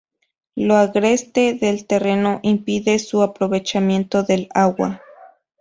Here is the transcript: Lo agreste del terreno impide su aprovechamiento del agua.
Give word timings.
Lo 0.55 0.77
agreste 0.77 1.53
del 1.53 1.85
terreno 1.85 2.39
impide 2.41 2.97
su 2.97 3.21
aprovechamiento 3.21 4.23
del 4.23 4.49
agua. 4.51 4.99